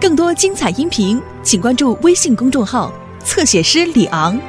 [0.00, 2.92] 更多精彩音频，请关注微信公众号
[3.24, 4.40] “侧写师李昂”。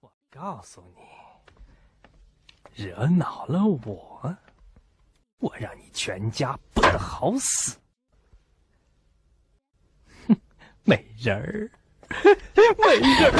[0.00, 4.36] 我告诉你，惹恼了我，
[5.38, 7.78] 我让你全家不得好死！
[10.28, 10.36] 哼，
[10.84, 11.70] 美人儿，
[12.84, 13.32] 美人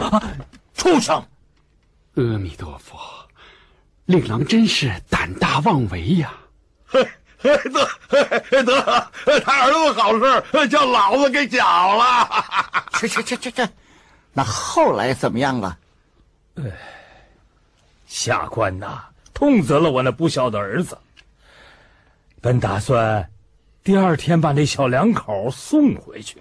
[0.00, 0.22] 儿，
[0.74, 1.20] 畜生！
[2.16, 2.98] 阿弥陀佛，
[4.06, 6.32] 令郎真是胆大妄为呀！
[7.42, 9.10] 得得，
[9.44, 12.28] 他儿子好事叫老子给搅了。
[12.98, 13.68] 去去去去去，
[14.32, 15.76] 那后来怎么样了？
[18.06, 19.04] 下官呐，
[19.34, 20.96] 痛责了我那不孝的儿子。
[22.40, 23.30] 本打算
[23.84, 26.40] 第二天把那小两口送回去。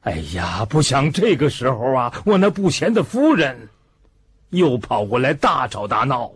[0.00, 3.68] 哎呀，不想这个时候啊，我那不贤的夫人
[4.54, 6.30] 又跑过来大吵大闹。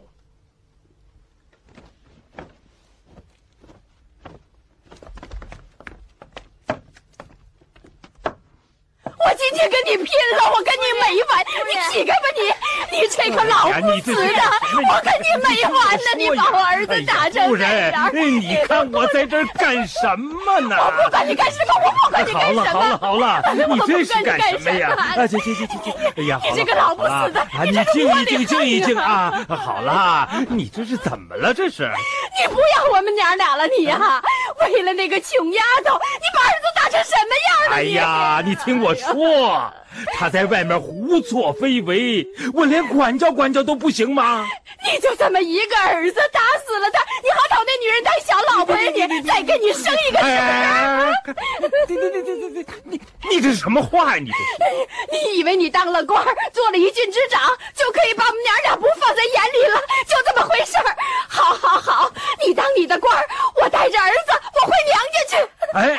[9.05, 10.51] 我今天跟你拼了！
[10.53, 11.43] 我跟你没完！
[11.67, 12.99] 你起开吧你！
[12.99, 14.43] 你这个老不死的！
[14.91, 16.05] 我跟你没完呢！
[16.19, 18.11] 你把我儿子打成这样！
[18.15, 20.77] 你看我在这儿干什么呢？
[20.79, 21.75] 我不管你干什么！
[21.83, 22.63] 我不管你干什么！
[22.63, 24.91] 好了好了好了，你这是干什么呀？
[25.17, 25.95] 啊，行行行行行！
[26.17, 27.41] 哎呀，你这个老不死的！
[27.41, 29.33] 啊，你静一静，静一静啊！
[29.49, 31.55] 好了，你这是怎么了？
[31.55, 31.91] 这是？
[32.39, 34.23] 你不要我们娘俩了，你呀！
[34.61, 37.77] 为了那个穷丫头，你把儿子打成什么样了？
[37.77, 39.15] 哎呀，你听我说，
[40.14, 44.47] 他在外面胡作非为，我连管教管教都不行吗？
[44.84, 49.06] 你就这么一个儿子，打死了他，你好找那女人当小老婆呀？
[49.06, 50.27] 你再给你生一个是
[51.27, 51.89] 不是？
[51.89, 53.00] 你你你你你你
[53.31, 54.22] 你这是什么话呀？
[54.22, 54.36] 你这
[55.33, 57.42] 你以为你当了官，做了一郡之长，
[57.75, 59.81] 就可以把我们娘俩不放在眼里了？
[60.06, 60.97] 就这么回事儿？
[61.28, 62.12] 好好好，
[62.47, 63.16] 你当你的官，
[63.61, 65.37] 我带着儿子，我回娘家去。
[65.75, 65.98] 哎，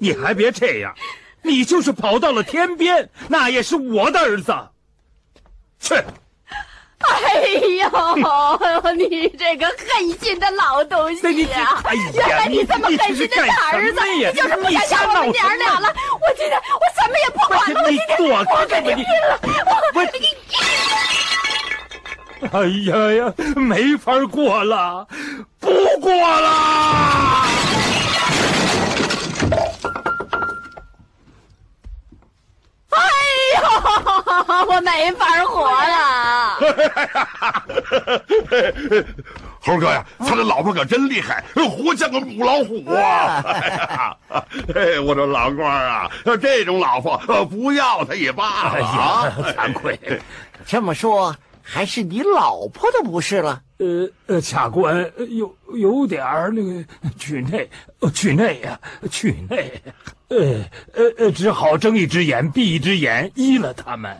[0.00, 0.94] 你还别这样，
[1.42, 4.54] 你就是跑到了天边，那也是我的儿子。
[5.80, 5.94] 去。
[7.00, 7.40] 哎
[7.78, 11.80] 呦，你这个狠心的老东西呀！
[11.84, 15.88] 哎呀，原来你这么狠心的大儿子，你就是不想要我们娘俩了。
[16.20, 19.38] 我今天我什么也不管了，我今天我跟你拼了！
[19.94, 20.26] 我跟你。
[22.50, 25.06] 哎呀呀，没法过了，
[25.60, 25.70] 不
[26.00, 27.46] 过了。
[34.68, 36.58] 呦，我没法活了！
[39.60, 43.44] 猴哥呀，他的老婆可真厉害，活像个母老虎啊！
[44.74, 49.32] 哎，我说老官啊，这种老婆不要他也罢了啊！
[49.56, 49.98] 惭愧，
[50.64, 53.60] 这么说还是你老婆的不是了？
[53.78, 56.84] 呃呃，卡官有有点儿那个
[57.18, 57.68] 去内，
[58.12, 58.78] 去内呀，
[59.10, 59.80] 去内。
[60.28, 60.36] 呃
[60.94, 64.16] 呃呃，只好睁一只眼闭一只眼，依了他们。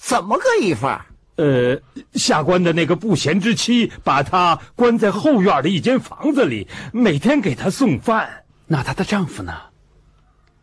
[0.00, 1.06] 怎么个一法？
[1.36, 1.78] 呃，
[2.14, 8.44] 下官的那个不贤之妻把她关在后院的一间房子里，每天给她送饭。
[8.66, 9.54] 那她的丈夫呢？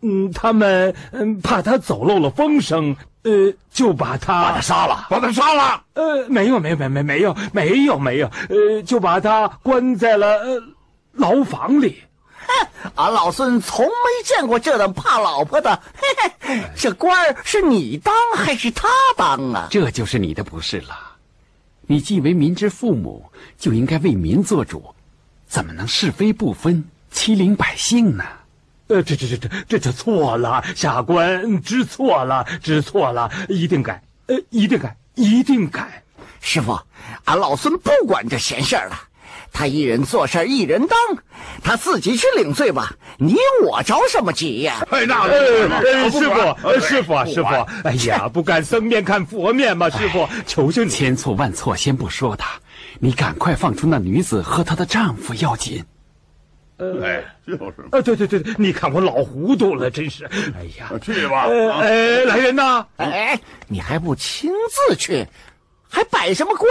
[0.02, 5.84] 嗯，他们嗯怕她走漏了风声，呃，就把她把她杀了，把她杀了。
[5.94, 10.62] 呃，没有，没有，没没没有，没有，没有，呃，就把她关在了呃
[11.14, 12.00] 牢房里。
[12.48, 13.92] 哼， 俺老孙从没
[14.24, 15.82] 见过这等怕老婆的。
[15.96, 19.68] 嘿嘿，这官儿是你当还是他当啊？
[19.70, 20.98] 这就是你的不是了。
[21.88, 24.96] 你既为民之父母，就应该为民做主，
[25.48, 28.24] 怎么能是非不分，欺凌百姓呢？
[28.88, 36.04] 呃，这这这这这就错了，下官知错了，知错了，一定改，呃，一定改，一定改。
[36.40, 36.80] 师傅，
[37.24, 38.96] 俺老孙不管这闲事儿了。
[39.58, 40.98] 他一人做事一人当，
[41.64, 42.94] 他自己去领罪吧。
[43.18, 44.86] 你我着什么急呀？
[44.92, 47.48] 哎，那呃，师傅，师傅啊，师傅，
[47.86, 52.50] 哎呀，不敢僧面看佛面嘛，师傅，求求你，千错万错先不说他，
[53.00, 55.82] 你赶快放出那女子和她的丈夫要紧。
[56.78, 60.26] 哎，就是啊，对对对，你看我老糊涂了，真是。
[60.26, 61.48] 哎呀，去吧。
[61.80, 62.86] 哎，来人呐！
[62.98, 64.52] 哎，你还不亲
[64.90, 65.26] 自去，
[65.90, 66.70] 还摆什么官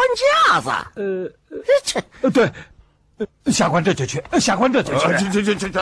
[0.53, 0.71] 架子？
[0.97, 1.33] 呃，
[1.83, 2.51] 这，对。
[3.47, 5.79] 下官这就去，下官这就去，去去去去去，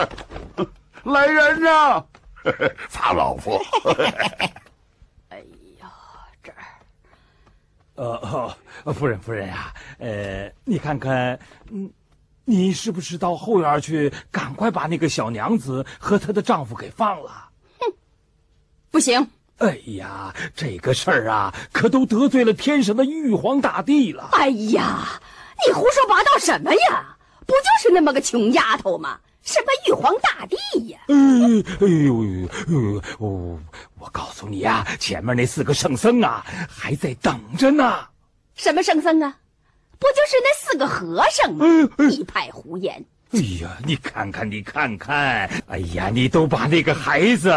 [1.03, 2.05] 来人呐！
[2.89, 3.59] 罚老夫。
[5.29, 5.39] 哎
[5.79, 5.89] 呀，
[6.43, 6.57] 这儿，
[7.95, 11.39] 呃，夫人夫人呀，呃，你看看，
[11.71, 11.89] 嗯，
[12.45, 17.49] 你是不是到后院去，赶快把那个小娘子和她的丈夫给放了？
[17.79, 17.93] 哼，
[18.91, 19.27] 不行。
[19.59, 24.29] 哎呀，这个事儿啊，可都得罪了天上的玉皇大帝了。
[24.33, 25.21] 哎呀，
[25.65, 27.12] 你胡说八道什么呀？
[27.45, 29.19] 不就是那么个穷丫头吗？
[29.43, 30.99] 什么玉皇大帝呀？
[31.09, 31.15] 哎
[31.81, 33.59] 哎呦，呦，我
[33.99, 38.07] 我告诉你呀，前面那四个圣僧啊，还在等着呢。
[38.55, 39.35] 什么圣僧啊？
[39.99, 41.65] 不就是那四个和尚吗？
[42.09, 43.03] 一派胡言。
[43.31, 47.49] 哎呀，你看看，你看看，哎呀，你都把那个孩子，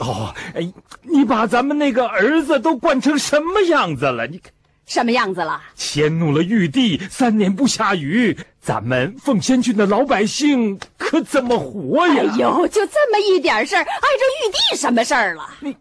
[0.00, 4.26] 哦，哎，你把咱们那个儿子都惯成什么样子了？
[4.26, 4.52] 你看，
[4.88, 5.62] 什么样子了？
[5.76, 12.14] 迁怒了玉帝，三年不下雨，咱们凤仙郡的老百姓可怎么活呀？
[12.16, 15.46] 哎呦，就这么一点事儿，碍着玉帝什么事儿了？
[15.60, 15.76] 你，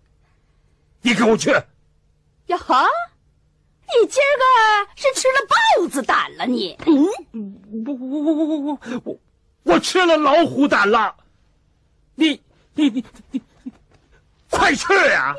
[1.01, 1.49] 你跟我去。
[2.47, 2.85] 呀哈，
[3.87, 6.45] 你今儿个是吃了豹子胆了？
[6.45, 9.19] 你，嗯，不我我我我我我。
[9.63, 11.15] 我吃了老虎胆了，
[12.15, 12.41] 你
[12.73, 13.41] 你你你，
[14.49, 15.35] 快去呀！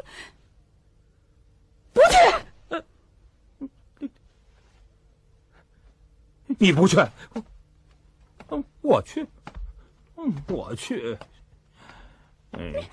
[1.94, 2.34] 不去，
[6.58, 6.96] 你不去，
[8.50, 9.26] 嗯，我去，
[10.16, 11.16] 嗯，我去，
[12.52, 12.88] 嗯，你。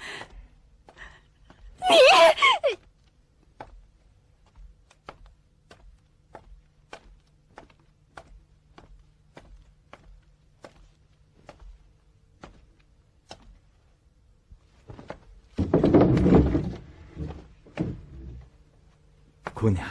[19.54, 19.88] 姑娘，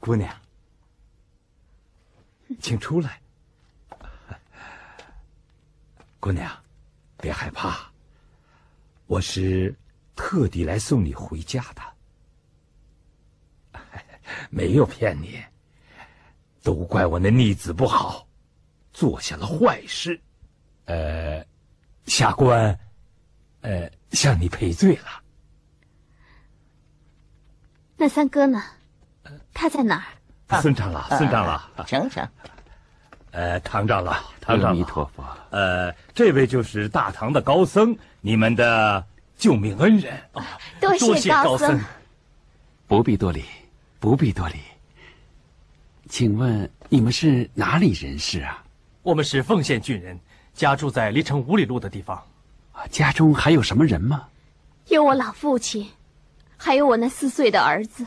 [0.00, 0.34] 姑娘，
[2.60, 3.20] 请出来。
[6.20, 6.50] 姑娘，
[7.18, 7.90] 别害怕，
[9.06, 9.74] 我是
[10.16, 11.82] 特地来送你回家的，
[14.50, 15.42] 没有骗你。
[16.62, 18.28] 都怪我那逆子不好，
[18.92, 20.20] 做下了坏事，
[20.84, 21.46] 呃，
[22.04, 22.78] 下官，
[23.62, 25.22] 呃，向你赔罪了。
[27.96, 28.62] 那三哥呢？
[29.54, 30.17] 他在哪儿？
[30.60, 32.26] 孙长老，孙长老，请请。
[33.32, 35.22] 呃，唐长老，唐长老，阿弥陀佛。
[35.50, 39.04] 呃，这位就是大唐的高僧，你们的
[39.36, 40.58] 救命恩人啊！
[40.80, 41.78] 多谢高僧。
[42.86, 43.44] 不必多礼，
[44.00, 44.56] 不必多礼。
[46.08, 48.64] 请问你们是哪里人士啊？
[49.02, 50.18] 我们是奉县郡人，
[50.54, 52.20] 家住在离城五里路的地方。
[52.90, 54.26] 家中还有什么人吗？
[54.86, 55.86] 有我老父亲。
[56.56, 58.04] 还有我那四岁的儿子，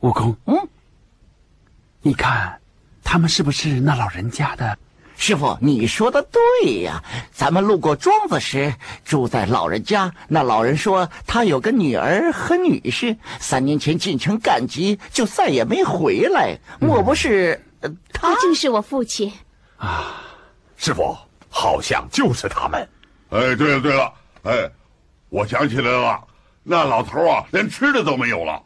[0.00, 0.68] 悟空，嗯，
[2.02, 2.58] 你看，
[3.04, 4.78] 他们是不是那老人家的？
[5.16, 7.04] 师傅，你说的对呀。
[7.30, 8.74] 咱们路过庄子时，
[9.04, 10.14] 住在老人家。
[10.28, 16.58] 那老人说他有个女儿和女婿，三年前进城赶集，就再也没回来。
[16.80, 17.62] 莫不是
[18.12, 18.34] 他？
[18.40, 19.30] 正是我父亲。
[19.76, 20.22] 啊，
[20.78, 21.14] 师傅，
[21.50, 22.88] 好像就是他们。
[23.28, 24.12] 哎，对了对了，
[24.44, 24.70] 哎。
[25.28, 26.20] 我想起来了，
[26.64, 28.60] 那老头啊，连吃的都没有了。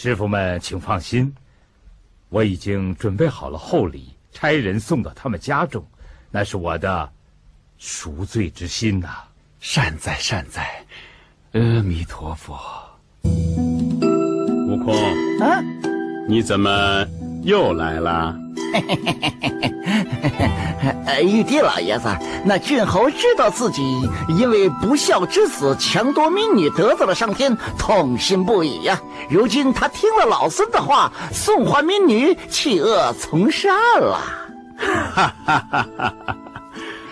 [0.00, 1.34] 师傅们，请放心，
[2.28, 5.84] 我已经准备好了厚礼，差人送到他们家中，
[6.30, 7.10] 那是我的
[7.78, 9.24] 赎罪之心呐。
[9.58, 10.86] 善哉善哉，
[11.50, 12.56] 阿弥陀佛。
[13.24, 14.94] 悟空，
[15.40, 15.60] 啊，
[16.28, 17.04] 你怎么
[17.42, 18.38] 又来了？
[21.06, 22.08] 哎玉帝老爷子，
[22.44, 23.82] 那郡侯知道自己
[24.28, 29.00] 因为不孝之子强夺民女得罪了上天，痛心不已呀。
[29.28, 34.20] 如今他听了老孙的话，送还民女，弃恶从善了。
[34.76, 35.86] 哈哈哈！
[35.98, 36.14] 哈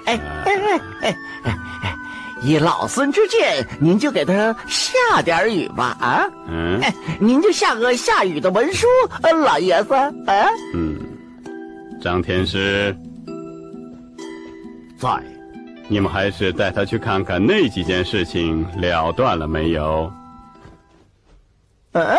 [0.05, 1.97] 哎哎哎哎哎！
[2.43, 6.25] 以老孙之见，您就给他下点雨吧啊！
[6.49, 6.81] 嗯，
[7.19, 8.87] 您就下个下雨的文书，
[9.45, 10.13] 老爷子啊。
[10.75, 10.97] 嗯，
[12.01, 12.97] 张天师。
[14.99, 15.23] 在，
[15.89, 20.11] 你们还是带他去看看那几件事情了断了没有？
[21.93, 22.19] 嗯，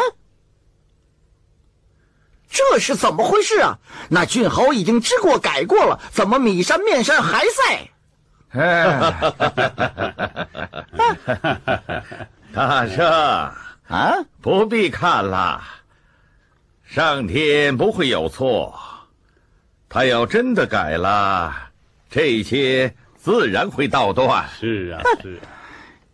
[2.49, 3.77] 这是怎么回事啊？
[4.09, 7.89] 那郡侯已经知过改过了，怎么米山面山还在？
[12.53, 13.05] 大圣
[13.87, 15.61] 啊，不必看了，
[16.85, 18.79] 上天不会有错，
[19.89, 21.66] 他要真的改了。
[22.09, 24.47] 这些自然会道断。
[24.59, 25.47] 是啊，是啊。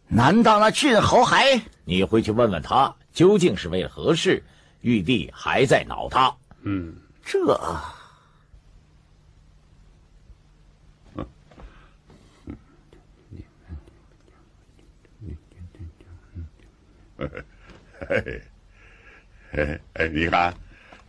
[0.08, 1.62] 难道那郡侯还？
[1.86, 4.44] 你回去问问他，究竟是为了何事？
[4.82, 6.36] 玉帝还在恼他。
[6.64, 7.40] 嗯，这。
[19.56, 20.54] 哎哎，你看，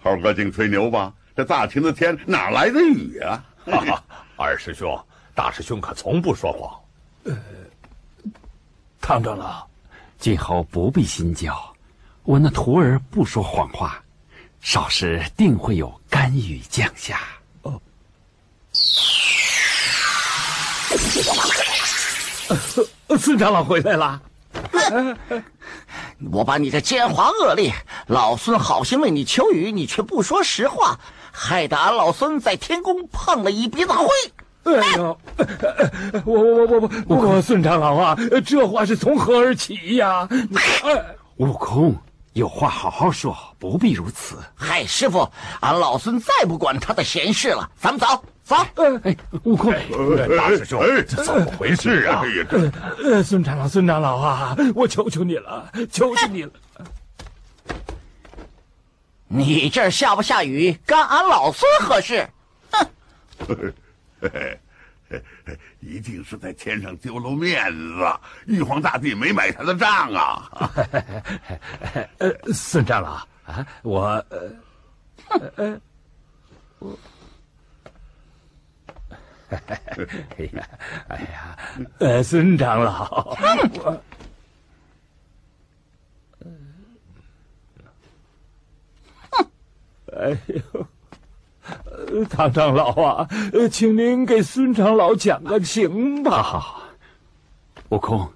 [0.01, 1.13] 猴哥净吹牛吧？
[1.35, 3.45] 这大晴的天哪来的雨啊？
[4.37, 4.99] 二师兄，
[5.35, 6.81] 大师兄可从不说谎。
[7.25, 7.39] 呃，
[9.01, 9.67] 唐长老，
[10.19, 11.57] 今后不必心焦，
[12.25, 14.03] 我那徒儿不说谎话，
[14.61, 17.21] 少时定会有甘雨降下。
[17.63, 17.81] 哦，
[23.19, 24.21] 孙长老回来了。
[26.33, 27.73] 我把你的奸猾恶劣，
[28.07, 30.99] 老孙好心为你求雨，你却不说实话，
[31.37, 34.07] 害得俺老孙在天宫碰了一鼻子灰。
[34.63, 35.19] 哎呦，
[36.25, 40.27] 我我我我我我孙长老啊，这话是从何而起呀？
[41.37, 41.95] 悟空，
[42.35, 44.37] 有话好好说，不必如此。
[44.55, 45.29] 嗨，师傅，
[45.61, 48.07] 俺老孙再不管他的闲事了，咱们走
[48.45, 48.57] 走。
[49.03, 49.71] 哎，悟空，
[50.37, 52.23] 大师兄，这怎么回事啊？
[53.05, 56.53] 呃，孙长老，孙长老啊，我求求你了，求求你了。
[59.29, 62.29] 你这儿下不下雨，干俺老孙何事？
[62.71, 63.73] 哼！
[65.81, 70.51] 一定是在天上丢了面子，玉皇大帝没买他的账啊！
[72.19, 73.13] 呃，孙长老
[73.45, 74.03] 啊，我
[75.29, 75.81] 呃呃
[76.79, 76.99] 我，
[80.37, 80.69] 哎呀
[81.09, 81.59] 哎呀，
[81.99, 83.37] 呃，孙长老，
[83.85, 84.03] 我，
[90.19, 90.87] 哎呦。
[92.29, 93.27] 唐长老啊，
[93.71, 96.43] 请您给孙长老讲个情吧。
[96.43, 96.83] 好，
[97.89, 98.31] 悟空，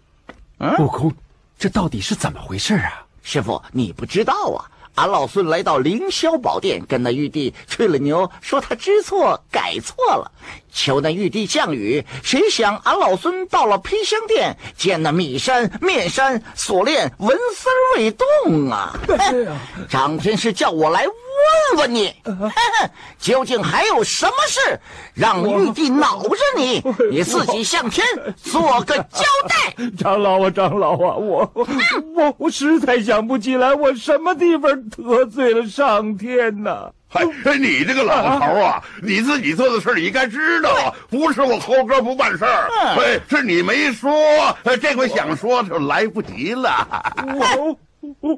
[0.79, 1.13] 悟空，
[1.59, 3.05] 这到底是怎么回事啊？
[3.23, 4.71] 师傅，你不知道啊？
[4.95, 10.33] 俺老孙来到凌霄宝殿，跟那玉帝吹了牛，说他知错改错了，
[10.73, 12.05] 求那玉帝降雨。
[12.23, 18.99] 谁想俺老孙到了披香殿，见那米山面山锁链纹丝未动啊！
[19.89, 21.07] 张 天师叫我来。
[21.71, 22.13] 问问你，
[23.21, 24.81] 究竟还有什么事
[25.15, 26.83] 让玉帝恼着你？
[27.13, 28.05] 你自己向天
[28.37, 29.73] 做个交代。
[29.97, 31.49] 长老啊，长老啊，我
[32.17, 36.91] 我我实在想不起来，我什么地方得罪了上天呢？
[37.09, 37.25] 嗨，
[37.59, 44.13] 你这个老头啊，你自己做的事你应该知道啊，不是我猴哥不办事儿，哎，是你没说，
[44.81, 46.87] 这回想说就来不及了。
[47.35, 47.79] 我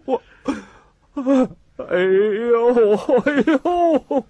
[0.05, 0.23] 我。
[1.89, 4.25] 哎呦，哎呦！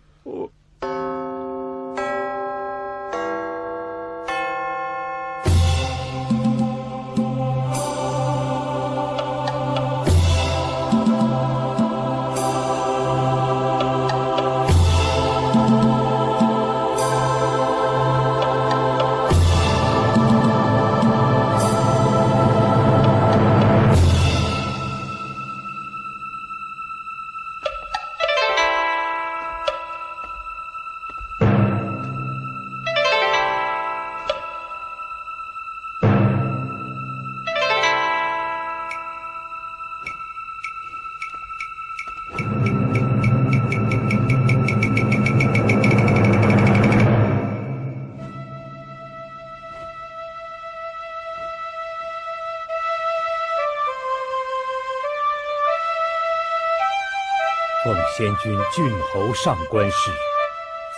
[58.42, 60.10] 仙君郡侯上官氏，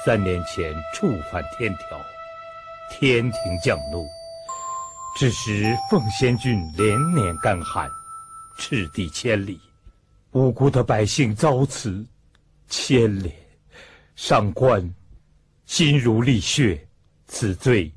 [0.05, 2.01] 三年前触犯天条，
[2.89, 4.07] 天庭降怒，
[5.17, 7.91] 致使奉仙郡连年干旱，
[8.59, 9.61] 赤地千里，
[10.31, 12.05] 无辜的百姓遭此
[12.69, 13.35] 牵连。
[14.15, 14.89] 上官
[15.67, 16.87] 心如沥血，
[17.27, 17.93] 此罪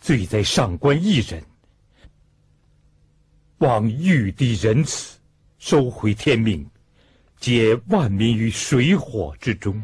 [0.00, 1.42] 罪在上官一人。
[3.58, 5.18] 望玉帝仁慈，
[5.58, 6.68] 收回天命。
[7.40, 9.82] 解万民于水火之中。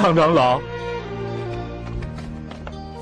[0.00, 0.58] 唐长老，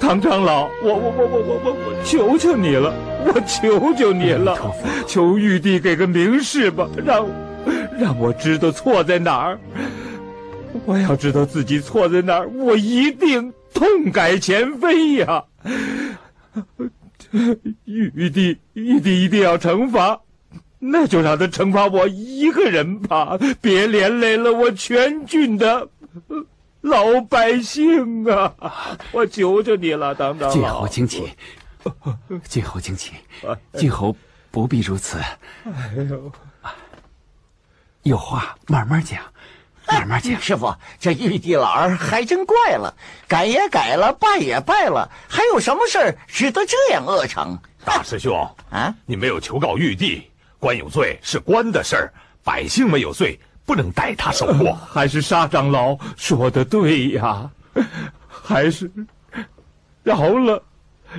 [0.00, 2.92] 唐长老，我我我我我我我求求你了，
[3.24, 4.58] 我求求你了，
[5.06, 7.24] 求玉帝给个明示吧，让
[7.96, 9.60] 让我知道错在哪儿。
[10.86, 15.44] 我要知道自己错在哪儿，我一定痛改前非呀！
[17.84, 20.20] 玉帝，玉帝一定要惩罚，
[20.80, 25.88] 那就让他惩罚我一个人吧，别连累了我全郡的
[26.80, 28.54] 老百姓啊！
[29.12, 30.50] 我求求你了，当当。
[30.50, 31.32] 晋侯请起，
[32.44, 33.12] 晋侯请起，
[33.74, 34.14] 晋侯
[34.50, 35.18] 不必如此。
[35.18, 36.32] 哎呦，
[38.02, 39.20] 有话慢慢讲。
[39.90, 42.94] 慢慢讲，师傅，这玉帝老儿还真怪了，
[43.26, 47.58] 改也改了，拜也拜了，还有什么事儿值得这样恶成？
[47.86, 48.36] 大师兄
[48.70, 52.12] 啊，你没有求告玉帝，官有罪是官的事儿，
[52.44, 54.74] 百姓没有罪，不能带他受过。
[54.90, 57.48] 还是沙长老说的对呀，
[58.26, 58.90] 还是
[60.02, 60.62] 饶了，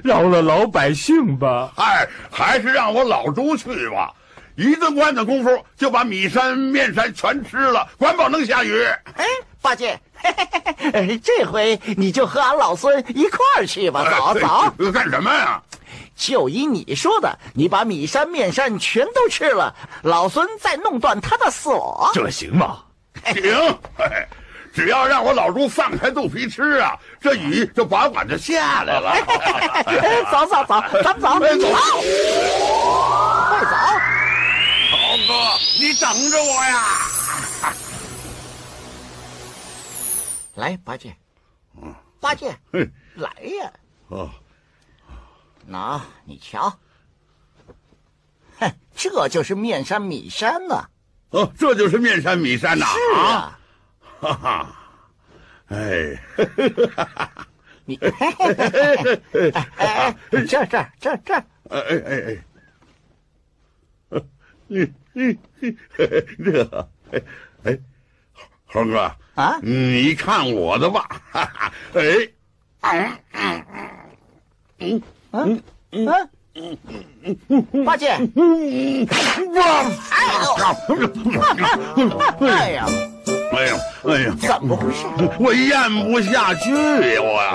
[0.03, 1.71] 饶了老百姓吧。
[1.75, 4.11] 哎，还是让我老朱去吧。
[4.55, 8.81] 一顿饭的功夫就把米山面山全吃了，管保能下雨。
[9.13, 9.23] 哎，
[9.61, 9.97] 八戒，
[11.23, 14.03] 这回你就和俺老孙一块儿去吧。
[14.09, 14.33] 走
[14.75, 15.61] 走，干什么呀？
[16.19, 19.73] 就依你说的，你把米山面山全都吃了，
[20.03, 22.11] 老孙再弄断他的锁。
[22.13, 22.83] 这行吗？
[23.25, 23.79] 行，
[24.73, 29.15] 只要让我老猪放开肚皮吃啊，这雨就把管就下来了。
[30.29, 31.73] 走走走，咱们走，走，
[33.47, 33.69] 快走。
[34.91, 35.31] 豪哥，
[35.79, 36.83] 你等着我呀！
[40.55, 41.15] 来，八戒，
[41.81, 42.53] 嗯，八戒，
[43.15, 43.29] 来
[43.61, 43.71] 呀！
[44.09, 44.29] 哦，
[45.71, 46.79] 那你瞧，
[48.59, 50.89] 哼，这就是面山米山呐！
[51.29, 52.85] 哦，这就是面山米山呐！
[52.87, 53.59] 是啊，
[54.19, 54.75] 哈哈，
[55.67, 56.19] 哎，
[57.85, 58.11] 你，哎
[59.77, 60.65] 哎，这这
[60.99, 61.33] 这这，
[61.69, 62.43] 哎哎哎哎。
[64.71, 65.37] 你你
[66.45, 66.89] 这，
[67.63, 67.79] 哎，
[68.65, 72.01] 猴哥啊，你看我的吧，哈哈，哎，
[72.81, 73.89] 嗯嗯嗯
[74.79, 75.61] 嗯嗯
[75.91, 78.09] 嗯，八戒，
[79.55, 79.85] 哇，
[82.41, 82.85] 哎呀，
[83.53, 85.05] 哎呀，哎呀，怎么回事？
[85.39, 87.53] 我咽不下去呀，我呀。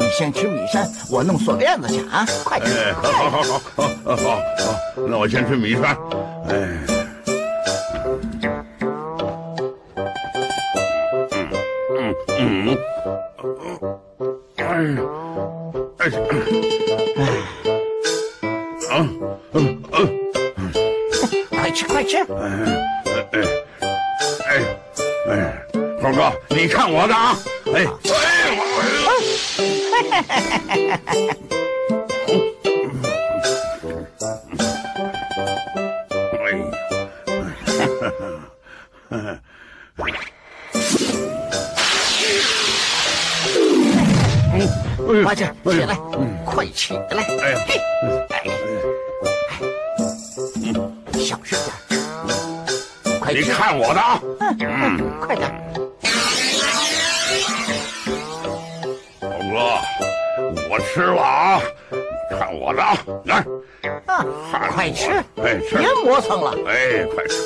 [0.00, 2.24] 你先吃米山，我弄锁链子去啊！
[2.44, 2.94] 快点！
[2.94, 3.50] 好好好好
[4.04, 4.40] 好好好，
[5.08, 5.96] 那我先吃米山。
[6.48, 6.78] 哎，
[26.88, 27.36] 看我的啊！
[27.74, 28.16] 哎哎。
[44.54, 44.56] 哎，
[45.24, 45.94] 八戒，起来，
[46.46, 47.22] 快起来！
[47.42, 47.60] 哎呀，
[48.30, 48.40] 哎，
[51.20, 52.00] 小声点，
[53.20, 53.34] 快！
[53.34, 54.18] 你看我的啊！
[54.60, 55.07] 嗯，
[60.88, 61.60] 吃了啊！
[62.30, 62.96] 看我的啊！
[63.24, 63.44] 来，
[64.72, 65.10] 快吃！
[65.34, 65.76] 快，吃！
[65.76, 66.56] 别磨蹭了！
[66.66, 67.42] 哎，快吃！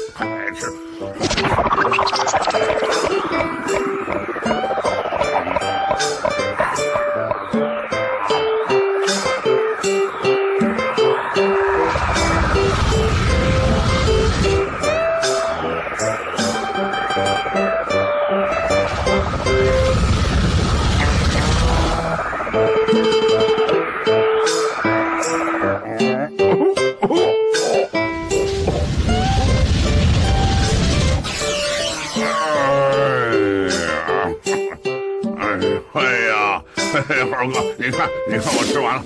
[38.33, 39.05] 你看，我吃完了。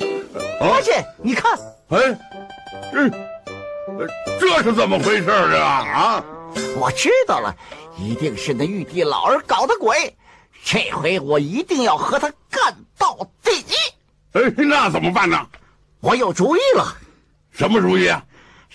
[0.60, 1.52] 八 戒，你看，
[1.88, 1.98] 哎，
[2.92, 3.08] 这
[4.38, 5.66] 这是怎么回事啊？
[5.66, 6.24] 啊，
[6.78, 7.52] 我知道了，
[7.98, 10.16] 一定是那玉帝老儿搞的鬼。
[10.64, 13.64] 这回我一定要和他干到底。
[14.32, 15.44] 哎，那怎么办呢？
[16.00, 16.96] 我有主意了。
[17.50, 18.22] 什么主意啊？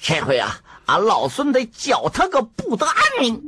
[0.02, 3.42] 这回啊，俺老孙得搅他个不得安宁。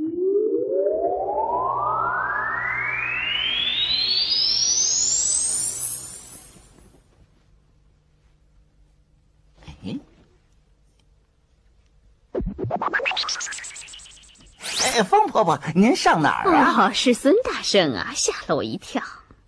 [14.96, 16.88] 哎，风婆婆，您上哪儿啊？
[16.90, 19.02] 哦，是孙大圣啊，吓了我一跳。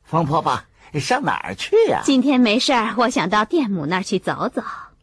[0.04, 0.60] 风婆婆，
[1.00, 2.02] 上哪儿去呀？
[2.04, 4.62] 今天没事儿，我想到店母那儿去走走。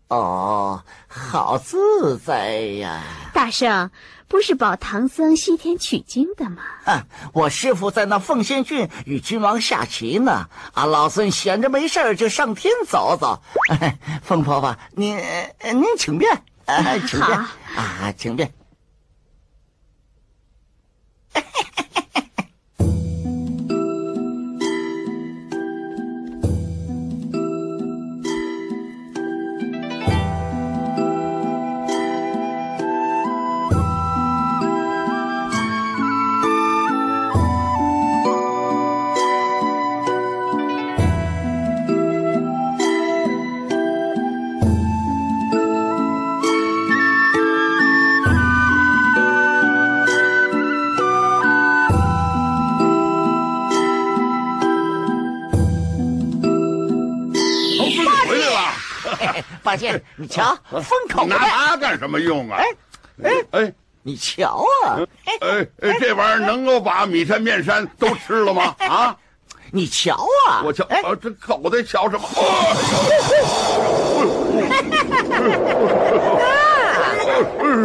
[0.08, 3.02] 哦，好自在呀！
[3.32, 3.90] 大圣，
[4.28, 6.62] 不是保唐僧西天取经的吗？
[6.84, 10.48] 啊，我师傅在那奉仙郡与君王下棋呢。
[10.74, 13.42] 啊，老孙闲着没事儿就上天走走。
[14.22, 15.16] 凤婆婆，您
[15.62, 17.38] 您请便，啊，请便
[17.76, 18.52] 啊，请便。
[60.22, 62.58] 你瞧，封口拿它干什么用啊？
[62.58, 62.64] 哎
[63.24, 65.00] 哎哎，你瞧啊！
[65.24, 68.74] 哎哎，这玩意儿能够把米山面山都吃了吗？
[68.78, 69.16] 啊！
[69.72, 70.14] 你瞧
[70.48, 70.62] 啊！
[70.64, 72.28] 我瞧，啊，这狗在瞧什么？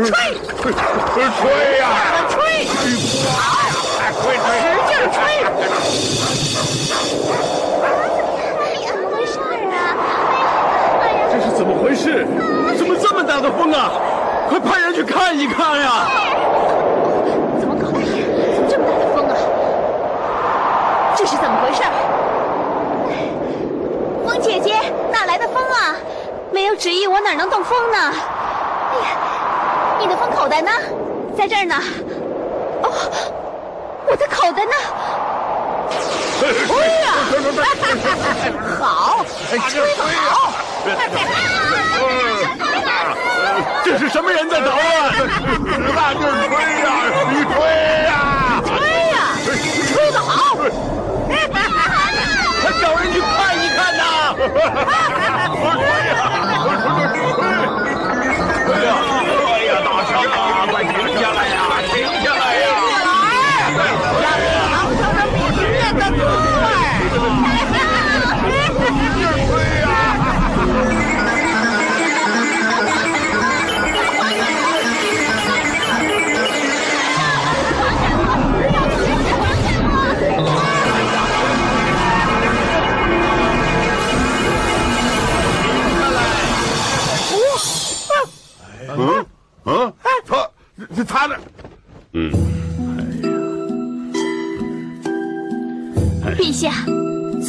[0.05, 0.11] 吹
[1.41, 1.87] 吹呀！
[2.29, 2.65] 吹！
[2.65, 3.56] 吹！
[11.97, 12.25] 事？
[12.77, 13.91] 怎么这么大的风啊！
[14.47, 16.07] 快派人去看一看呀！
[17.59, 17.99] 怎么搞的？
[18.55, 19.35] 怎么这么大的风啊？
[21.15, 21.81] 这是怎么回事？
[24.25, 24.75] 风姐姐，
[25.11, 25.95] 哪来的风啊？
[26.51, 27.97] 没有旨意，我哪能动风呢？
[27.97, 29.07] 哎呀，
[29.99, 30.71] 你的风口袋呢？
[31.35, 31.75] 在这儿呢。
[32.83, 32.89] 哦，
[34.07, 34.71] 我的口袋呢？
[36.39, 36.45] 哎
[37.01, 37.07] 呀！
[38.79, 39.57] 好，吹
[39.95, 40.51] 得好！
[43.83, 44.77] 这是什么人在捣乱？
[45.13, 46.87] 使大劲吹呀！
[47.29, 47.53] 你吹
[48.05, 48.11] 呀！
[48.65, 48.69] 吹
[49.11, 49.15] 呀！
[49.93, 50.55] 吹得好！
[52.61, 54.01] 快找人去看一看呐！
[54.35, 56.19] 吹呀！
[58.67, 58.89] 哎呀！
[59.47, 59.69] 哎呀！
[59.83, 60.35] 大圣啊，
[60.69, 61.39] 快停下来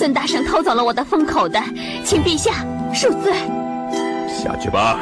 [0.08, 1.62] 孙大圣偷走了我的封口的，
[2.02, 3.30] 请陛下恕罪。
[4.26, 4.98] 下去吧。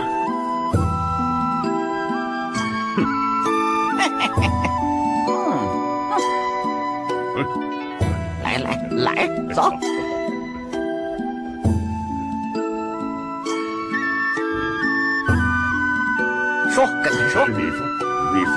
[8.42, 9.71] 来来来，走。
[16.75, 17.47] 说，跟他说。
[17.47, 17.71] 你
[18.45, 18.57] 说！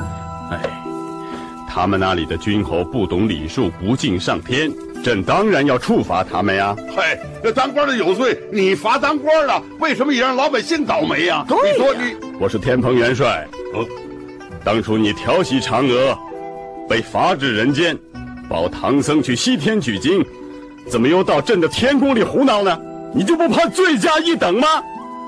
[1.81, 4.71] 他们那里的君侯不懂礼数，不敬上天，
[5.03, 6.75] 朕当然要处罚他们呀。
[6.95, 11.43] 嘿，这当官的有罪，你罚当官的，为什么也让老百姓倒霉呀？
[11.49, 13.47] 你说你，我是天蓬元帅。
[13.73, 13.83] 哦，
[14.63, 16.15] 当初你调戏嫦娥，
[16.87, 17.97] 被罚至人间，
[18.47, 20.23] 保唐僧去西天取经，
[20.87, 22.79] 怎么又到朕的天宫里胡闹呢？
[23.11, 24.67] 你就不怕罪加一等吗？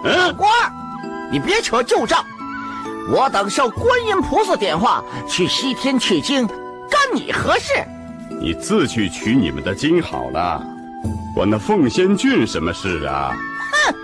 [0.06, 0.72] 嗯，官儿，
[1.32, 2.24] 你别扯旧账。
[3.10, 7.74] 我等受观音菩萨点化，去西天取经，干你何事？
[8.42, 10.64] 你自去取你们的经好了，
[11.36, 13.36] 管那凤仙郡什么事啊？
[13.72, 13.96] 哼，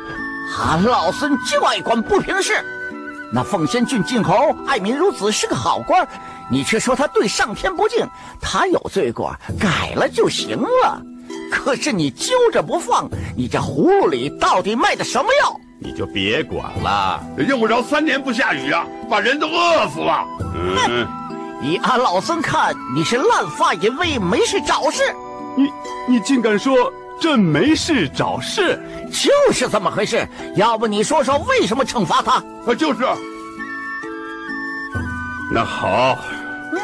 [0.62, 2.54] 俺老孙就爱管不平事。
[3.32, 6.08] 那凤仙郡郡侯爱民如子是个好官，
[6.52, 8.06] 你却说他对上天不敬，
[8.42, 11.02] 他有罪过，改了就行了。
[11.52, 13.08] 可是你揪着不放，
[13.38, 15.60] 你这葫芦里到底卖的什么药？
[15.82, 20.26] 你就别管了，用不着三年不下雨啊，把人都饿死了。
[20.54, 21.08] 嗯，
[21.62, 25.04] 以俺老孙看，你是滥发淫威，没事找事。
[25.56, 25.72] 你
[26.08, 26.76] 你竟敢说
[27.20, 28.78] 朕没事找事，
[29.12, 30.28] 就是这么回事。
[30.56, 32.34] 要不你说说为什么惩罚他？
[32.34, 33.00] 啊，就是。
[35.52, 36.18] 那好，
[36.74, 36.80] 嗯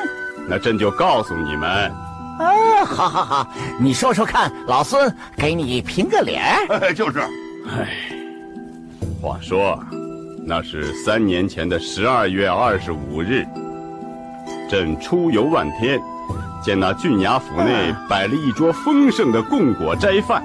[0.48, 1.70] 那朕就告诉你们。
[2.40, 3.48] 啊，好好好，
[3.80, 6.44] 你说说看，老孙给你评个脸。
[6.96, 7.20] 就是。
[7.68, 7.88] 唉，
[9.22, 9.80] 话说，
[10.46, 13.46] 那是三年前的十二月二十五日，
[14.70, 16.00] 朕出游万天。
[16.64, 20.44] 见那郡衙府内摆了一桌丰盛的贡果斋饭，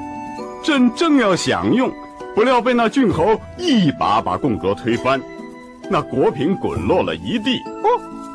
[0.62, 1.90] 朕正要享用，
[2.34, 5.20] 不料被那郡侯一把把供桌推翻，
[5.90, 7.88] 那果品滚落了一地， 哦，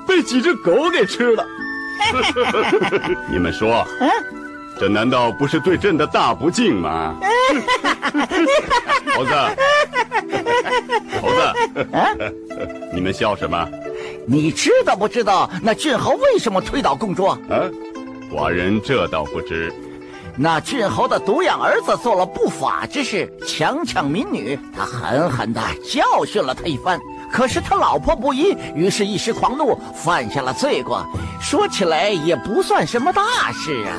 [0.08, 1.45] 被几只狗给吃了。
[3.32, 3.86] 你们说，
[4.80, 7.16] 这难道不是对朕的大不敬吗？
[9.16, 9.32] 猴子，
[11.22, 12.36] 猴子，
[12.94, 13.68] 你们笑什么？
[14.28, 17.32] 你知道不知道那郡侯为什么推倒供桌？
[17.50, 17.64] 啊，
[18.32, 19.74] 寡人这倒不知。
[20.38, 27.00] 那郡侯的独养儿子做了不法之事，强抢民女，他狠狠地教训了他一番。
[27.32, 31.06] 可是他老婆不依，于是一时狂怒，犯下了罪过。
[31.40, 33.22] 说起来也不算什么大
[33.54, 33.96] 事啊。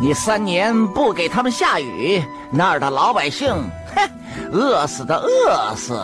[0.00, 3.48] 你三年不给他们下雨，那儿的老百姓，
[3.94, 4.10] 哼，
[4.52, 6.00] 饿死的饿死。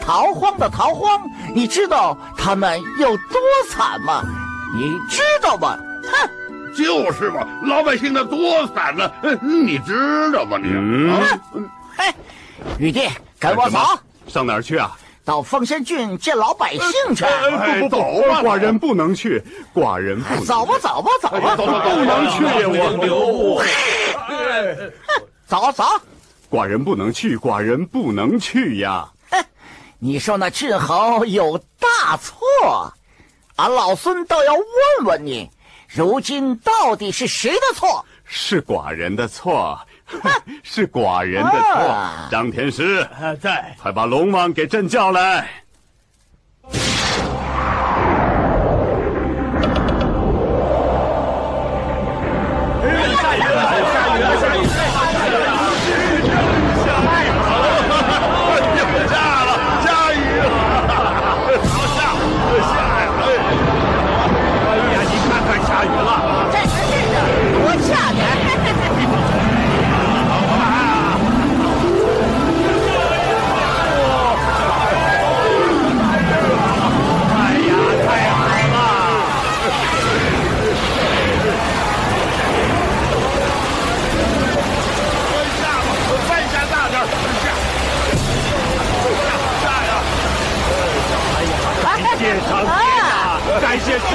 [0.00, 1.20] 逃荒的逃荒，
[1.54, 4.22] 你知道他们有多惨吗？
[4.74, 5.76] 你知道吗？
[6.04, 6.28] 哼，
[6.74, 9.10] 就是嘛，老百姓的多惨呢，
[9.40, 10.56] 你知道吗？
[10.56, 10.70] 你，
[11.96, 12.14] 嘿，
[12.78, 13.78] 玉帝，跟我走，
[14.26, 14.96] 上哪儿去啊？
[15.28, 17.22] 到奉先郡见老百姓去。
[17.80, 20.42] 不不不，寡人不能去，寡人不。
[20.42, 23.60] 走吧，走吧，走吧，走吧，不能去，我留。
[25.46, 25.84] 走走，
[26.50, 29.06] 寡人不能去，寡人不能去呀。
[29.98, 32.94] 你说那郡侯有大错，
[33.56, 34.64] 俺老孙倒要问
[35.04, 35.50] 问你，
[35.88, 38.02] 如今到底是谁的错？
[38.24, 39.78] 是寡人的错，
[40.62, 42.28] 是寡人的错。
[42.30, 43.06] 张天师
[43.40, 45.48] 在，快把龙王给朕叫来。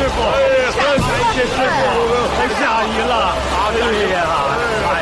[0.04, 0.84] 师傅，感
[1.34, 1.80] 谢师傅，
[2.60, 3.14] 下雨了，
[3.72, 3.76] 对
[4.12, 4.16] 呀，
[4.92, 4.94] 哎，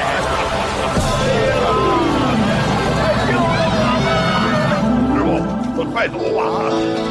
[5.15, 5.25] 师傅，
[5.91, 7.10] 快走吧。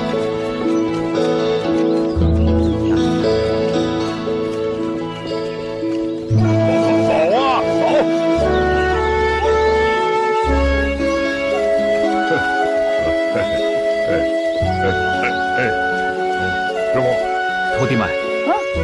[17.90, 18.08] 弟们，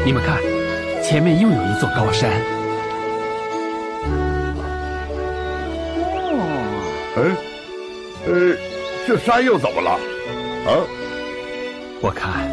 [0.04, 0.42] 你们看，
[1.00, 2.28] 前面又有一座高山。
[6.10, 7.20] 哦，哎，
[8.26, 8.56] 呃，
[9.06, 9.92] 这山又怎么了？
[9.92, 10.82] 啊？
[12.00, 12.50] 我看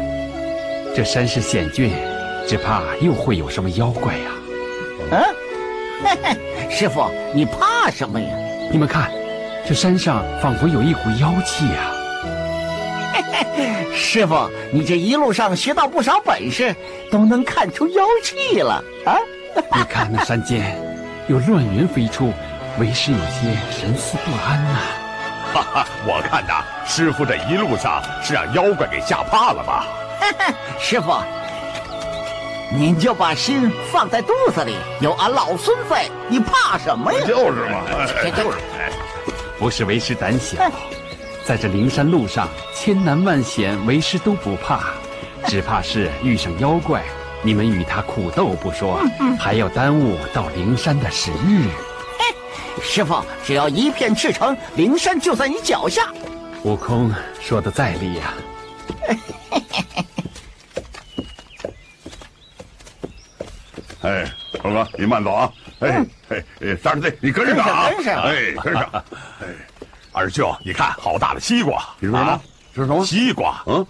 [0.94, 1.90] 这山势险峻，
[2.46, 4.30] 只怕又会有什么妖怪呀。
[5.10, 5.26] 啊，
[6.04, 8.28] 嘿嘿，师傅，你怕什么呀？
[8.70, 9.10] 你们看，
[9.66, 11.90] 这山上仿佛有一股妖气呀。
[14.14, 16.72] 师傅，你这一路上学到不少本事，
[17.10, 18.74] 都能看出妖气了
[19.04, 19.18] 啊！
[19.74, 20.80] 你看那山间
[21.26, 22.32] 有乱云飞出，
[22.78, 24.78] 为师有些神思不安呐。
[25.52, 29.84] 哈哈，我看呐，师傅这一路上是让妖怪给吓怕了吧？
[30.78, 31.12] 师傅，
[32.70, 37.18] 您就把心放在肚子里，有俺老孙在，你怕什么呀？
[37.26, 37.82] 就是嘛，
[38.36, 38.58] 就是。
[39.58, 40.56] 不是为师胆小。
[41.44, 44.94] 在这灵山路上，千难万险，为师都不怕，
[45.46, 47.02] 只怕是遇上妖怪，
[47.42, 48.98] 你们与他苦斗不说，
[49.38, 51.68] 还要耽误到灵山的时日。
[52.82, 56.10] 师傅，只要一片赤诚，灵山就在你脚下。
[56.62, 58.32] 悟空说的在理呀。
[64.00, 64.24] 哎，
[64.62, 65.52] 猴哥，你慢走啊！
[65.80, 67.90] 哎哎，三十岁，你跟上啊！
[67.90, 68.82] 跟上，哎，跟上，
[69.40, 69.46] 哎。
[70.14, 71.84] 二舅，你看，好大的西瓜！
[71.98, 72.40] 你说什么？
[72.72, 73.04] 是什么？
[73.04, 73.64] 西瓜？
[73.66, 73.84] 嗯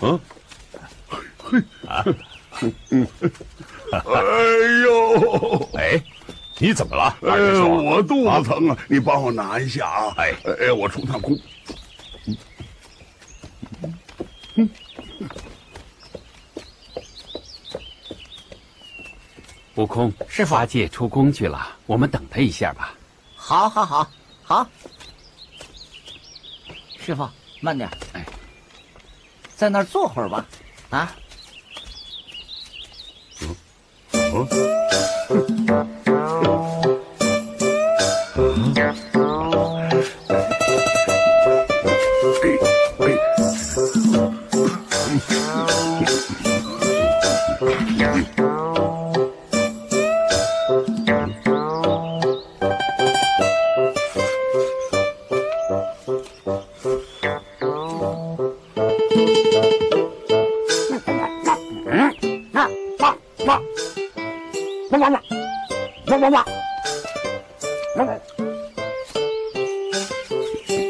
[0.00, 0.20] 嗯，
[1.38, 2.04] 嘿啊，
[2.90, 3.06] 嗯，
[3.92, 4.00] 哎
[4.82, 6.02] 呦，哎，
[6.58, 7.86] 你怎么了，二呃，师兄？
[7.86, 10.12] 我肚子疼啊，你帮我拿一下啊。
[10.16, 11.38] 哎哎，我出趟工。
[19.76, 22.92] 悟空，师傅八戒出宫去了，我们等他一下吧。
[23.36, 24.10] 好，好，好，
[24.42, 24.66] 好。
[27.10, 27.28] 师傅，
[27.60, 28.24] 慢点，哎，
[29.56, 30.46] 在那儿坐会儿吧。
[30.90, 31.12] 啊，
[33.42, 33.56] 嗯
[35.72, 35.99] 嗯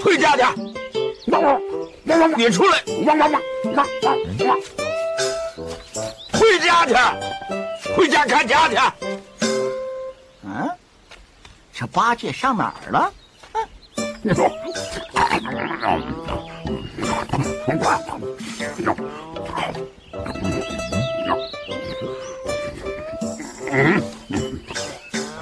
[0.02, 0.42] 回家去！
[2.36, 2.82] 你出来！
[6.32, 6.94] 回家去！
[7.94, 8.76] 回家看家去！
[10.42, 10.70] 嗯，
[11.72, 13.12] 这八戒上哪儿了？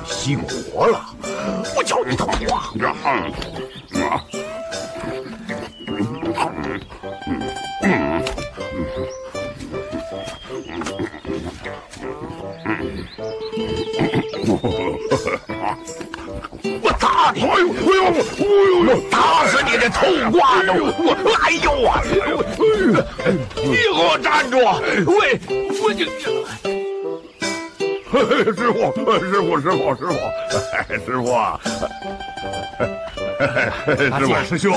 [0.04, 1.00] 西瓜活了，
[1.74, 2.70] 我叫你疼话。
[2.74, 2.76] 我
[17.28, 17.42] 打你！
[17.42, 19.00] 哎呦哎呦哎呦！
[19.10, 20.72] 打死你这偷瓜的！
[20.72, 20.82] 我
[21.42, 22.00] 哎呦啊！
[23.56, 24.56] 你给我站住！
[25.12, 25.38] 喂，
[25.82, 26.04] 我就。
[28.54, 28.78] 师傅，
[29.20, 30.12] 师傅，师傅，师傅，
[30.72, 31.60] 哎师傅啊！
[34.18, 34.74] 师傅，师兄，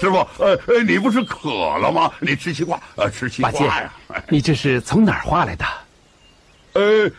[0.00, 2.10] 师傅，呃，呃你不是渴了吗？
[2.18, 3.92] 你吃西瓜，呃，吃西瓜呀！，
[4.28, 5.64] 你这是从哪儿画来的？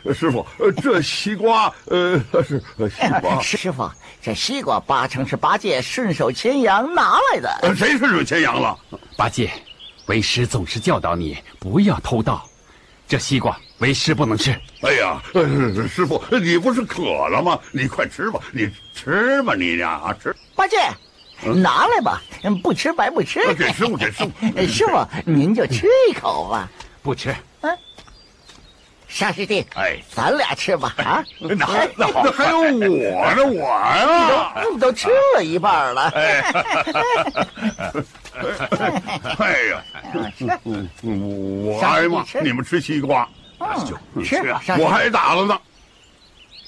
[0.03, 3.89] 呃，师傅，呃，这西瓜，呃，是呃西瓜，师傅，
[4.21, 7.49] 这西瓜八成是八戒顺手牵羊拿来的。
[7.61, 8.77] 呃谁顺手牵羊了？
[9.15, 9.51] 八戒，
[10.07, 12.43] 为师总是教导你不要偷盗，
[13.07, 14.51] 这西瓜为师不能吃。
[14.81, 17.59] 哎呀，呃师傅，你不是渴了吗？
[17.71, 20.35] 你快吃吧，你吃吧，你呀，啊吃。
[20.55, 20.77] 八戒，
[21.53, 22.21] 拿来吧，
[22.63, 23.39] 不吃白不吃。
[23.41, 24.31] 呃给师傅，给师傅。
[24.67, 26.69] 师傅，您就吃一口吧。
[27.03, 27.35] 不吃。
[29.11, 31.21] 沙师弟，哎，咱俩吃吧 啊！
[31.37, 32.69] 那还那那还有我
[33.35, 36.03] 呢，我呀， 你都吃了一半了。
[36.15, 36.41] 哎。
[39.69, 39.83] 呀，
[40.63, 43.27] 嗯嗯我挨骂，你们吃西瓜，
[44.13, 45.59] 你吃啊，我还打了呢，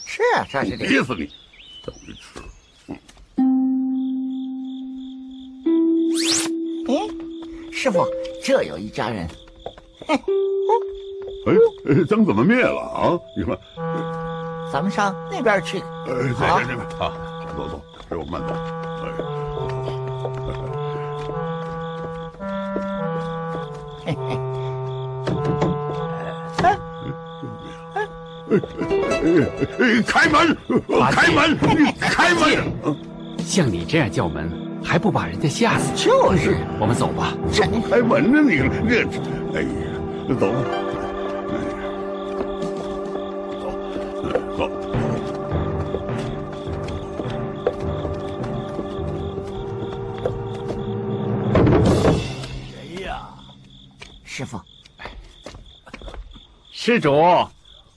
[0.05, 1.29] 吃啊，沙师弟，逼死你，
[1.85, 2.41] 等于吃。
[6.89, 6.91] 哎，
[7.71, 8.05] 师傅，
[8.43, 9.25] 这有一家人。
[11.45, 11.53] 哎，
[11.85, 13.19] 呃灯怎么灭了啊？
[13.35, 13.57] 你看，
[14.71, 15.79] 咱们上那边去。
[16.07, 17.11] 呃，在这这边啊，
[17.57, 18.55] 走走，师傅慢走。
[24.05, 24.39] 嘿嘿。
[30.05, 30.55] 开门！
[31.11, 31.57] 开门！
[31.99, 32.95] 开门！
[33.39, 34.49] 像你这样叫门，
[34.83, 35.91] 还不把人家吓死？
[35.95, 37.33] 就是，我们走吧。
[37.51, 38.41] 怎么开门呢？
[38.41, 39.03] 你这，
[39.55, 39.67] 哎呀，
[40.39, 40.59] 走吧。
[56.85, 57.13] 施主，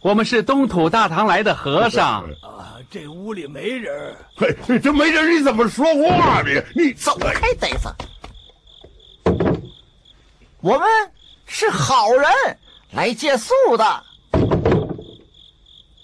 [0.01, 2.23] 我们是东土大唐来的和尚。
[2.41, 4.15] 啊，这屋里没人。
[4.37, 6.63] 嘿，这没人，你怎么说话呢？
[6.73, 7.93] 你走开，呆子！
[10.61, 10.87] 我们
[11.47, 12.31] 是好人，
[12.93, 14.05] 来借宿的。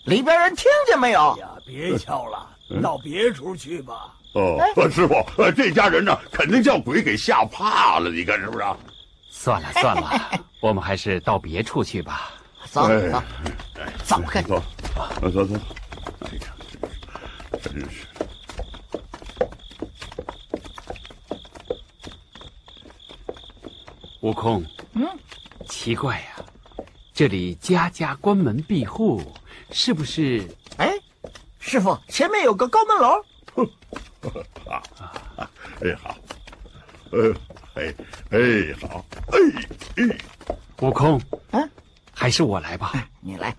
[0.07, 1.37] 里边人听见没有？
[1.39, 2.49] 呀，别敲了，
[2.83, 4.13] 到别处去吧。
[4.35, 4.59] 哦，
[4.91, 8.65] 师傅，呃，这家人呢，肯定叫鬼给吓怕了，你看是不是？
[9.31, 10.21] 算了算了，
[10.59, 12.33] 我们还是到别处去吧。
[12.71, 13.23] 走走，
[14.05, 14.63] 走开，走，
[15.21, 15.55] 走走走。
[16.21, 16.55] 哎呀，
[17.63, 18.07] 真是。
[24.21, 25.07] 悟空，嗯，
[25.69, 26.45] 奇怪呀、
[27.13, 29.21] 这里家家关门闭户，
[29.71, 30.49] 是不是？
[30.79, 30.93] 哎，
[31.59, 33.23] 师傅，前面有个高门楼。
[34.71, 34.83] 啊
[35.37, 35.51] 啊！
[35.83, 36.17] 哎好，
[37.11, 37.35] 呃，
[37.75, 37.95] 哎
[38.31, 39.39] 哎好，哎
[39.97, 40.19] 哎，
[40.81, 41.71] 悟空，嗯，
[42.15, 42.93] 还是我来吧。
[43.21, 43.55] 你来。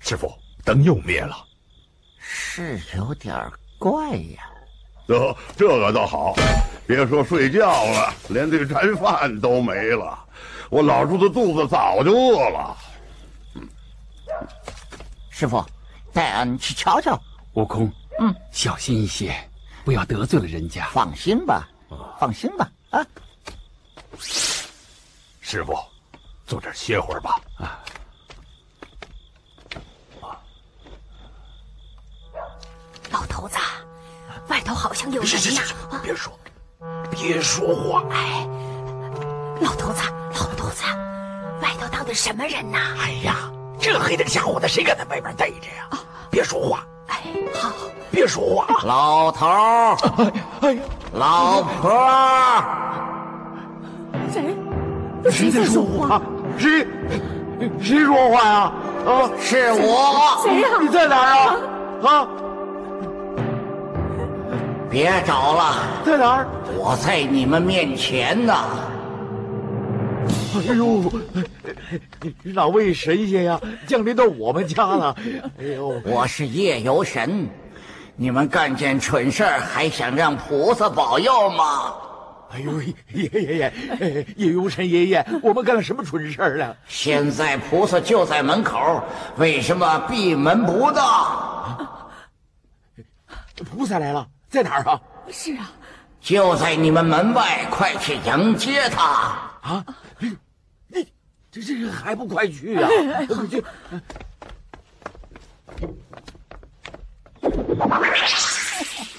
[0.00, 0.32] 师傅，
[0.64, 1.36] 灯又灭了，
[2.18, 3.36] 是有点
[3.78, 4.42] 怪呀。
[5.06, 6.34] 这这个倒好，
[6.86, 10.18] 别说睡觉了，连这馋饭都没了。
[10.70, 12.76] 我老朱的肚子早就饿了。
[15.38, 15.64] 师傅，
[16.12, 17.16] 带俺去瞧瞧。
[17.52, 19.32] 悟空，嗯，小心一些，
[19.84, 20.88] 不要得罪了人家。
[20.92, 21.68] 放心吧，
[22.18, 23.06] 放心吧，啊。
[25.40, 25.78] 师傅，
[26.44, 27.40] 坐这儿歇会儿吧。
[27.56, 27.78] 啊。
[33.12, 33.56] 老头子，
[34.48, 35.62] 外头好像有人呀！
[36.02, 36.36] 别说，
[37.12, 38.02] 别说话。
[38.10, 38.44] 哎，
[39.60, 40.02] 老头子，
[40.34, 40.82] 老头子，
[41.62, 42.96] 外头到底什么人呐？
[42.98, 43.48] 哎呀，
[43.78, 45.88] 这黑灯瞎火的，谁敢在外边待着呀？
[46.30, 46.84] 别说话。
[47.06, 47.22] 哎，
[47.54, 47.70] 好，
[48.10, 48.66] 别说话。
[48.84, 49.96] 老头儿，
[50.60, 50.76] 哎，
[51.12, 51.90] 老婆，
[54.30, 54.54] 谁？
[55.30, 56.20] 谁在说话？
[56.58, 56.86] 谁？
[57.80, 58.72] 谁说话呀？
[59.06, 60.38] 啊，是我。
[60.42, 60.68] 谁呀？
[60.80, 61.56] 你在哪儿
[62.02, 62.10] 啊？
[62.10, 62.28] 啊！
[64.90, 66.46] 别找了，在哪儿？
[66.76, 68.54] 我在你们面前呢。
[70.54, 71.12] 哎呦，
[72.42, 75.14] 哪位神仙呀，降临到我们家了？
[75.58, 77.48] 哎呦，我是夜游神，
[78.16, 81.94] 你们干件蠢事儿还想让菩萨保佑吗？
[82.50, 82.80] 哎呦，
[83.12, 86.76] 爷爷爷，夜游神爷爷，我们干了什么蠢事儿了？
[86.88, 89.02] 现在菩萨就在门口，
[89.36, 92.10] 为什么闭门不到？
[93.70, 94.26] 菩萨来了。
[94.48, 94.98] 在哪儿啊？
[95.30, 95.70] 是啊，
[96.22, 99.36] 就在你们门外，快去迎接他
[99.68, 99.84] 啊！
[100.18, 100.36] 你
[100.88, 101.06] 你
[101.50, 102.88] 这这还不快去啊？
[103.28, 103.60] 快去！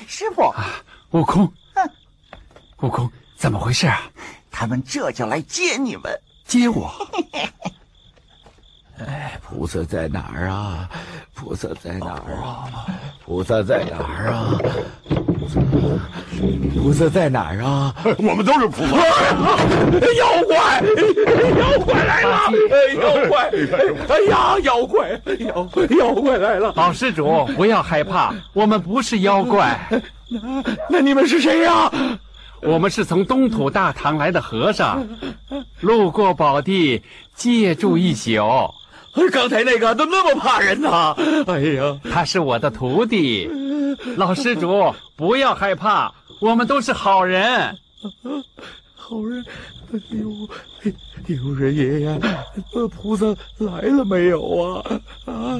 [0.07, 0.51] 师傅，
[1.11, 1.53] 悟空，
[2.81, 4.09] 悟空，怎么回事啊？
[4.49, 6.91] 他们这就来接你们，接我。
[9.07, 10.89] 哎，菩萨在哪儿啊？
[11.33, 12.65] 菩萨在哪儿啊？
[13.25, 14.57] 菩萨在哪儿啊？
[16.75, 17.95] 菩萨在哪儿啊？
[18.17, 18.97] 我们都是菩萨。
[20.17, 20.81] 妖怪，
[21.57, 22.39] 妖怪来了！
[22.99, 23.51] 妖怪！
[24.09, 25.09] 哎呀，妖怪！
[25.39, 26.73] 妖妖怪来了！
[26.75, 29.79] 老施主，不要害怕，我们不是妖怪。
[30.29, 31.91] 那那你们是谁呀？
[32.61, 35.07] 我们是从东土大唐来的和尚，
[35.79, 37.01] 路过宝地，
[37.33, 38.31] 借住一宿。
[39.31, 41.15] 刚才那个都那么怕人呐！
[41.47, 43.49] 哎呀，他是我的徒弟，
[44.17, 47.77] 老施主不要害怕，我们都是好人。
[48.95, 49.43] 好人，
[49.93, 50.49] 哎呦，
[51.27, 52.19] 有人爷爷，
[52.89, 53.25] 菩萨
[53.57, 54.99] 来了没有啊？
[55.25, 55.59] 啊！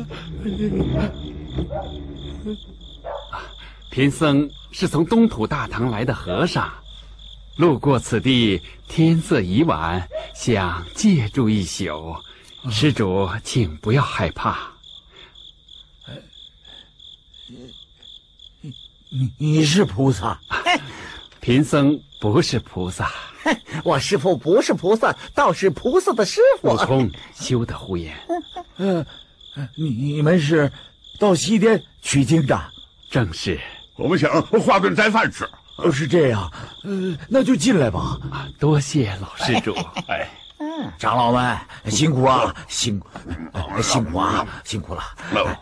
[3.92, 6.72] 贫僧是从东土大唐来的和尚，
[7.58, 12.16] 路过此地，天色已晚，想借住一宿。
[12.70, 14.72] 施主，请不要害怕。
[19.10, 20.40] 你你是菩萨？
[21.40, 23.12] 贫僧不是菩萨。
[23.84, 26.74] 我师父不是菩萨，倒是菩萨的师傅。
[26.74, 28.16] 悟空，休得胡言。
[28.78, 29.06] 嗯，
[29.76, 30.72] 你们是
[31.18, 32.72] 到西天取经的？
[33.10, 33.60] 正是。
[33.96, 35.50] 我们想化顿斋饭吃。
[35.92, 36.52] 是这样，
[36.84, 38.20] 呃，那就进来吧。
[38.60, 39.74] 多谢老施主。
[40.08, 40.30] 哎。
[40.98, 43.08] 长老们辛苦啊，辛苦，
[43.82, 45.02] 辛苦啊，辛苦了！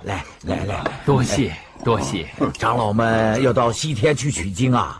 [0.03, 2.27] 来来来，多谢多谢，
[2.57, 4.99] 长老们要到西天去取经啊，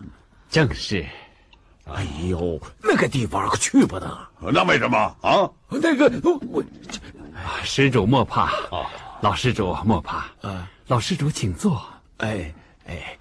[0.50, 1.06] 正是。
[1.86, 4.28] 哎呦，那个地方可去不得。
[4.40, 5.50] 那为什么啊？
[5.70, 6.12] 那个
[6.52, 6.64] 我，
[7.64, 8.52] 施主莫怕，
[9.22, 10.18] 老施主莫怕。
[10.42, 11.84] 啊，老施主请坐。
[12.18, 12.54] 哎
[12.86, 13.18] 哎，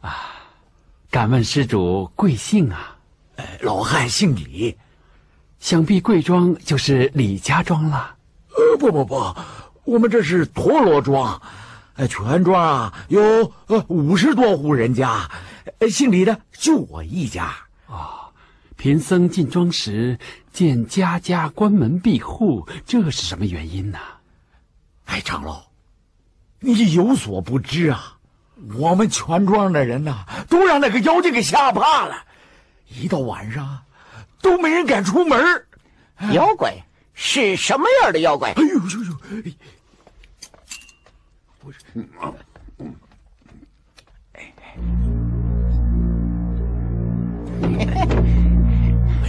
[0.00, 0.34] 啊，
[1.10, 2.96] 敢问施主贵姓啊？
[3.60, 4.76] 老汉姓李。
[5.58, 8.16] 想必贵庄就是李家庄了。
[8.50, 9.36] 呃，不不不，
[9.84, 11.40] 我们这是陀螺庄，
[11.94, 13.20] 呃，全庄啊有
[13.66, 15.30] 呃五十多户人家，
[15.90, 17.54] 姓李的就我一家。
[17.86, 18.32] 哦，
[18.76, 20.18] 贫僧进庄时
[20.52, 23.98] 见家家关门闭户，这是什么原因呢？
[25.06, 25.64] 哎，长老，
[26.60, 28.16] 你有所不知啊，
[28.78, 32.16] 我们全庄的人呐，都让那个妖精给吓怕了，
[32.88, 33.82] 一到晚上。
[34.40, 35.66] 都没人敢出门
[36.32, 36.74] 妖怪
[37.14, 38.52] 是什么样的妖怪？
[38.52, 38.74] 哎呦呦
[39.04, 39.12] 呦！
[41.60, 41.78] 不是，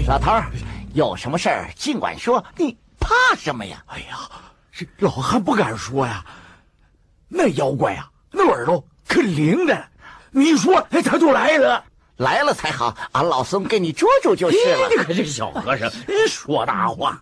[0.07, 0.49] 老头儿，
[0.93, 3.83] 有什么事儿尽管说，你怕什么呀？
[3.87, 4.29] 哎呀，
[4.71, 6.25] 这老汉不敢说呀。
[7.27, 9.87] 那妖怪啊，那耳朵可灵的，
[10.31, 11.83] 你一说，哎，他就来了。
[12.17, 14.89] 来了才好，俺老孙给你捉住就是了。
[14.89, 15.89] 你可是小和尚，
[16.27, 17.21] 说大话。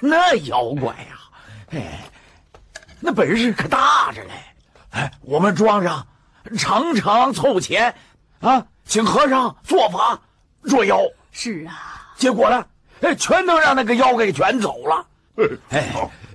[0.00, 1.18] 那妖怪呀，
[1.70, 2.08] 哎，
[3.00, 4.30] 那本事可大着嘞。
[4.90, 6.06] 哎，我们庄上
[6.56, 7.94] 常常凑钱
[8.40, 10.20] 啊，请和尚做法
[10.64, 11.00] 捉妖。
[11.32, 12.66] 是啊，结果呢，
[13.02, 15.06] 哎，全都让那个妖给卷走了。
[15.68, 15.92] 哎，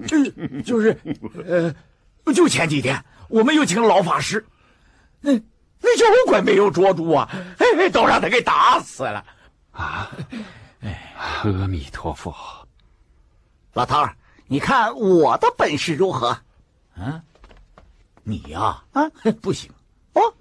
[0.08, 0.24] 就
[0.62, 0.98] 就是
[1.46, 4.46] 呃，就前几天我们又请老法师，
[5.20, 5.34] 那
[5.82, 9.24] 那妖怪没有捉住啊，哎，都让他给打死了。
[9.72, 10.10] 啊，
[10.82, 12.34] 哎，阿弥陀佛，
[13.74, 14.16] 老头儿，
[14.48, 16.30] 你看我的本事如何？
[16.98, 17.22] 啊，
[18.24, 19.10] 你呀，啊，
[19.42, 19.72] 不行
[20.14, 20.34] 哦。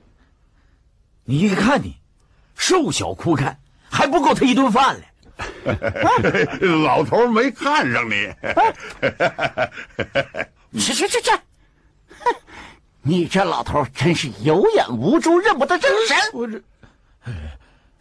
[1.25, 1.97] 你看你，
[2.55, 3.59] 瘦小枯干，
[3.91, 5.09] 还不够他一顿饭嘞。
[6.85, 8.33] 老头没看上你。
[10.79, 11.31] 去去去去！
[13.05, 16.17] 哼，你这老头真是有眼无珠，认不得真神。
[16.33, 16.63] 我这，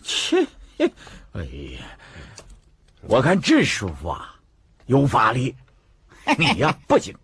[0.03, 0.47] 切，
[1.33, 1.43] 哎
[1.77, 1.81] 呀，
[3.01, 4.35] 我看这师傅啊，
[4.85, 5.55] 有法力。
[6.37, 7.15] 你呀，不行。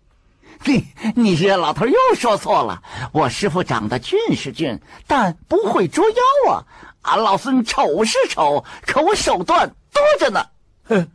[0.62, 2.82] 你你这老头又说错了。
[3.12, 6.66] 我师傅长得俊是俊，但不会捉妖啊。
[7.00, 10.46] 俺老孙丑是丑，可我手段多着呢。
[10.84, 11.10] 哼，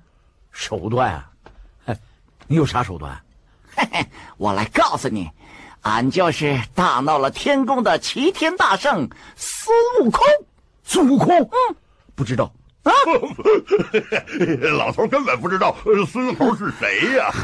[0.51, 1.31] 手段啊？
[2.47, 3.23] 你有啥手段？
[3.75, 4.07] 嘿嘿，
[4.37, 5.29] 我来告诉你，
[5.85, 10.25] 俺就是大闹了天宫的齐天大圣孙悟空。
[10.83, 11.39] 孙悟空？
[11.41, 11.75] 嗯，
[12.15, 12.51] 不知道。
[12.81, 12.91] 啊！
[14.77, 15.75] 老头根本不知道
[16.11, 17.31] 孙猴是谁呀！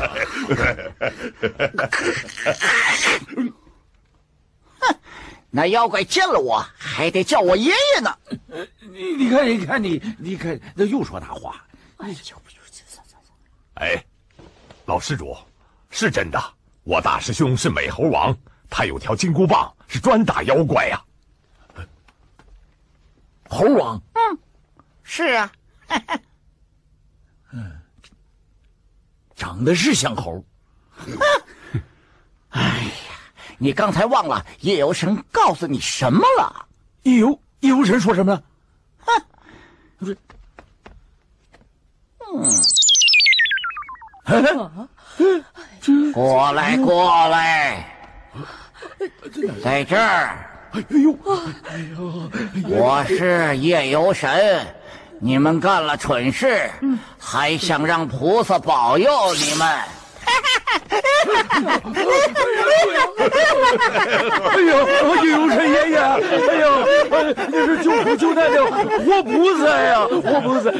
[3.36, 3.54] 哼，
[5.52, 8.16] 那妖怪见了我还得叫我爷爷呢。
[8.92, 11.64] 你你看你看你你看，那又说大话。
[13.76, 14.04] 哎
[14.86, 15.38] 老施主，
[15.92, 16.42] 是真的。
[16.84, 18.36] 我大师兄是美猴王，
[18.70, 21.02] 他有条金箍棒，是专打妖怪呀。
[23.50, 24.02] 猴王？
[24.14, 24.40] 嗯。
[25.04, 25.52] 是啊，
[27.52, 27.82] 嗯，
[29.36, 30.42] 长得是像猴。
[32.50, 32.92] 哎呀，
[33.58, 36.66] 你刚才忘了夜游神告诉你什么了？
[37.04, 38.44] 夜游夜游神说什么了？
[39.00, 39.26] 哼，
[39.98, 40.18] 不是，
[42.34, 42.50] 嗯，
[46.14, 47.86] 过来过来，
[49.64, 50.38] 在这儿。
[50.72, 51.18] 哎呦，
[52.70, 54.66] 我是夜游神。
[55.24, 56.72] 你们干了蠢事，
[57.20, 59.68] 还想让菩萨保佑你们？
[64.52, 64.72] 哎呦，
[65.26, 65.98] 有神爷爷！
[65.98, 66.66] 哎呦，
[67.48, 70.72] 你是救苦救难的活菩萨呀，活菩萨，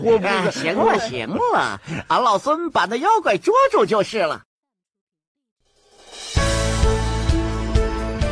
[0.00, 0.50] 活菩萨！
[0.50, 4.42] 行了行了，俺老孙把那妖怪捉住就是了。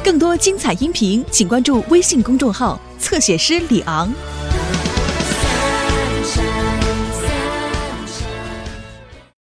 [0.04, 4.12] 更多精彩音频，请关注微信公众号“侧写师李昂”。